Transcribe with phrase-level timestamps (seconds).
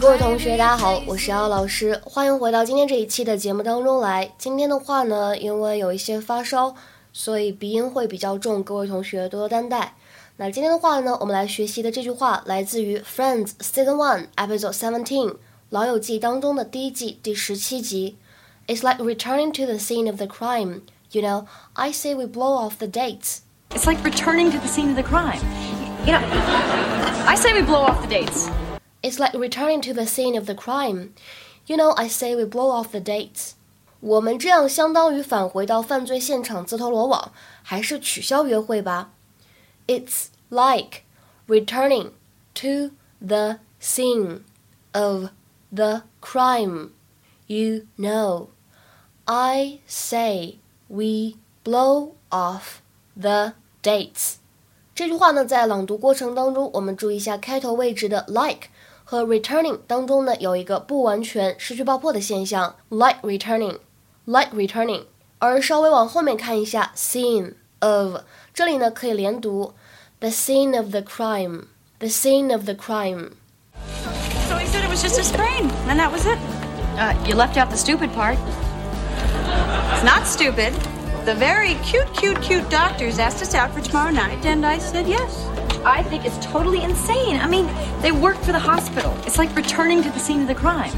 [0.00, 4.32] 各位同学，大家好，我是姚老师，欢迎回到今天这一期的节目当中来。
[4.38, 6.74] 今天的话呢，因为有一些发烧，
[7.12, 9.94] 所以鼻音会比较重，各位同学多多担待。
[10.36, 15.36] 那今天的话呢，我们来学习的这句话来自于《Friends》Season One Episode Seventeen《
[15.68, 18.16] 老友记》当中的第一季第十七集。
[18.68, 20.80] It's like returning to the scene of the crime.
[21.10, 23.40] You know, I say we blow off the dates.
[23.68, 25.40] It's like returning to the scene of the crime.
[26.06, 26.22] You know,
[27.26, 28.48] I say we blow off the dates.
[29.02, 31.10] It's like returning to the scene of the crime.
[31.66, 33.52] You know, I say we blow off the dates.
[34.00, 39.10] 我们这样相当于返回到犯罪现场自投罗网，还是取消约会吧？
[39.86, 41.02] It's like
[41.46, 42.10] returning
[42.54, 44.42] to the scene
[44.92, 45.30] of
[45.72, 46.90] the crime.
[47.46, 48.48] You know,
[49.24, 50.58] I say
[50.88, 52.80] we blow off
[53.14, 54.36] the dates.
[54.94, 58.68] 这句话呢，在朗读过程当中，我们注意一下开头位置的 like。
[59.04, 65.04] 和 returning 当中呢有一个不完全失去爆破的现象，like returning，like returning。
[65.38, 68.16] 而稍微往后面看一下，scene of
[68.52, 69.72] 这里呢可以连读，
[70.20, 75.70] the scene of the crime，the scene of the crime。So he said it was just a sprain,
[75.88, 76.38] and that was it.
[76.98, 78.36] Uh, you left out the stupid part.
[79.94, 80.72] It's not stupid.
[81.24, 85.06] The very cute, cute, cute doctors asked us out for tomorrow night, and I said
[85.06, 85.44] yes.
[85.84, 87.40] I think is totally insane.
[87.40, 87.66] I mean,
[88.02, 89.12] they work for the hospital.
[89.26, 90.92] It's like returning to the scene of the crime.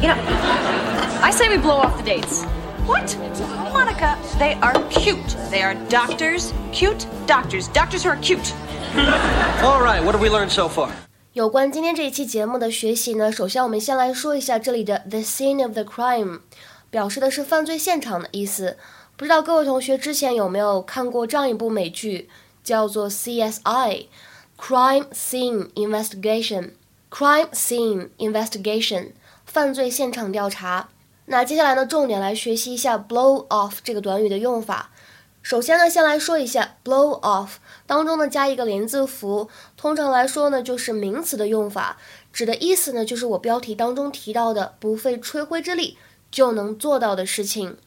[0.00, 0.18] You know,
[1.22, 2.44] I say we blow off the dates.
[2.86, 3.16] What?
[3.72, 5.36] Monica, they are cute.
[5.50, 8.52] They are doctors, cute doctors, doctors who are cute.
[9.62, 10.90] All right, what have we learned so far?
[11.32, 16.40] 有关今天这一期节目的学习呢，首先我们先来说一下这里的 the scene of the crime，
[16.90, 18.76] 表示的是犯罪现场的意思。
[19.16, 22.28] 不知道各位同学之前有没有看过这样一部美剧？
[22.67, 29.11] 叫做 CSI，Crime Scene Investigation，Crime Scene Investigation，
[29.45, 30.89] 犯罪现场调查。
[31.27, 34.91] 那接下来呢，重点来学习一下 blow off 这个短语的用法。
[35.41, 37.51] 首先呢，先来说一下 blow off
[37.85, 41.95] 当中呢加一个连字符，通常来说呢就是名词的用法，
[42.33, 45.97] 指的意思呢就是我标题当中提到的不费吹灰之力
[46.29, 47.77] 就能做到的事情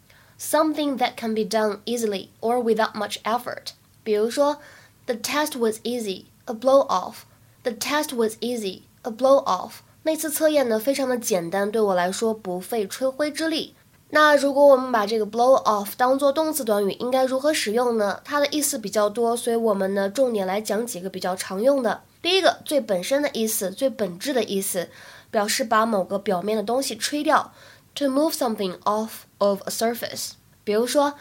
[0.41, 3.75] ，something that can be done easily or without much effort。
[4.03, 4.59] 比如说
[5.07, 7.23] ，The test was easy, a blow off.
[7.63, 9.81] The test was easy, a blow off.
[10.03, 13.75] 那次测验呢，非常的简单，对我来说不费吹灰之力。
[14.09, 18.21] 那如果我们把这个 blow off 当做动词短语，应该如何使用呢？
[18.25, 22.03] 它的意思比较多，所以我们呢重点来讲几个比较常用的。
[22.23, 24.89] 第一个，最本身的意思，最本质的意思，
[25.31, 27.53] 表示把某个表面的东西吹掉
[27.95, 30.31] ，to move something off of a surface。
[30.65, 31.15] 比如说。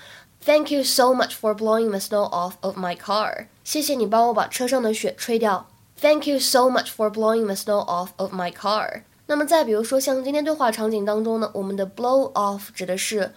[0.44, 3.46] Thank you so much for blowing the snow off of my car。
[3.64, 5.68] 谢谢你帮我把车上的雪吹掉。
[6.00, 9.04] Thank you so much for blowing the snow off of my car。
[9.26, 13.32] 那么再比如说，像今天对话场景当中呢，我们的 blow off 指的是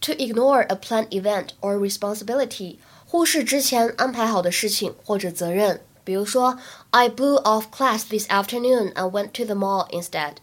[0.00, 5.82] to ignore a planned event or responsibility，忽视之前安排好的事情或者责任。
[6.04, 6.56] 比如说，
[6.90, 10.36] I blew off class this afternoon and went to the mall instead。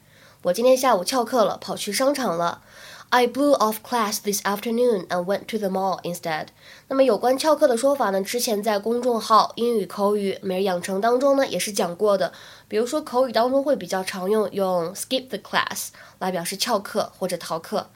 [0.44, 2.62] 我今天下午翘课了，跑去商场了。
[3.11, 6.49] I blew off class this afternoon and went to the mall instead。
[6.89, 8.23] 那么有关翘课的说法呢？
[8.23, 12.35] 之前在公众号英语口语每日养成当中呢也是讲过的。
[12.69, 17.89] 比如说口语当中会比较常用用 skip the class 来表示翘课或者逃课。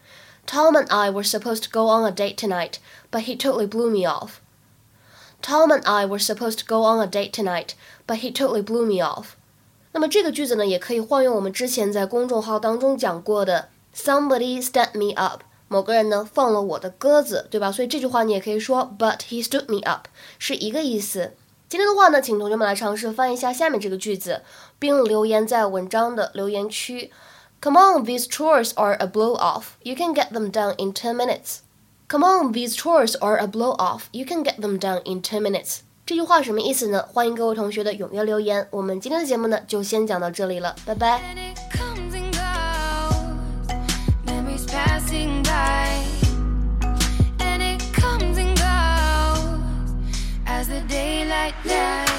[0.47, 2.77] Tom and I were supposed to go on a date tonight,
[3.11, 4.37] but he totally blew me off.
[5.43, 7.75] Tom and I were supposed to go on a date tonight,
[8.07, 9.35] but he totally blew me off.
[9.93, 17.71] 那么这个句子呢，也可以换用我们之前在公众号当中讲过的 Somebody stood me up，某个人呢放了我的鸽子，对吧？
[17.71, 20.07] 所以这句话你也可以说，But he stood me up，
[20.39, 21.35] 是一个意思。
[21.69, 24.43] 今天的话呢，请同学们来尝试翻译一下下面这个句子，
[24.79, 27.11] 并留言在文章的留言区。
[27.61, 29.65] Come on, these chores are a blow off.
[29.83, 31.59] You can get them done in ten minutes.
[32.09, 34.03] Come on, these chores are a blow off.
[34.11, 35.79] You can get them done in ten minutes.
[36.05, 37.07] 这句话什么意思呢？
[37.13, 38.67] 欢迎各位同学的踊跃留言。
[38.71, 41.62] 我们今天的节目呢，就先讲到这里了，拜拜。
[51.43, 52.12] And it